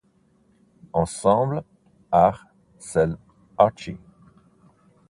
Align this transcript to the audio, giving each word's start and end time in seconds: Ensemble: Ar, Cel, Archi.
Ensemble: 0.93 1.63
Ar, 2.11 2.47
Cel, 2.79 3.19
Archi. 3.55 3.99